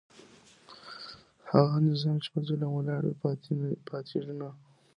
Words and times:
هغه 1.51 1.77
نظام 1.89 2.15
چي 2.23 2.29
په 2.33 2.39
ظلم 2.47 2.71
ولاړ 2.73 3.01
وي 3.05 3.15
پاتیږي 3.89 4.33
نه. 4.41 4.49